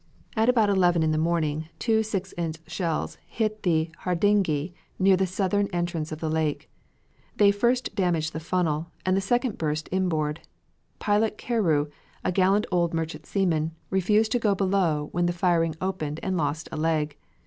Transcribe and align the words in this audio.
At 0.35 0.49
about 0.49 0.71
eleven 0.71 1.03
in 1.03 1.11
the 1.11 1.19
morning 1.19 1.69
two 1.77 2.01
six 2.01 2.33
inch 2.35 2.55
shells 2.65 3.19
hit 3.27 3.61
the 3.61 3.91
Hardinge 4.03 4.73
near 4.97 5.15
the 5.15 5.27
southern 5.27 5.67
entrance 5.67 6.11
of 6.11 6.17
the 6.19 6.27
lake. 6.27 6.71
They 7.37 7.51
first 7.51 7.93
damaged 7.93 8.33
the 8.33 8.39
funnel, 8.39 8.89
and 9.05 9.15
the 9.15 9.21
second 9.21 9.59
burst 9.59 9.87
inboard. 9.91 10.39
Pilot 10.97 11.37
Carew, 11.37 11.91
a 12.23 12.31
gallant 12.31 12.65
old 12.71 12.95
merchant 12.95 13.27
seaman, 13.27 13.75
refused 13.91 14.31
to 14.31 14.39
go 14.39 14.55
below 14.55 15.09
when 15.11 15.27
the 15.27 15.33
firing 15.33 15.75
opened 15.79 16.19
and 16.23 16.35
lost 16.35 16.67
a 16.71 16.77
leg. 16.77 17.15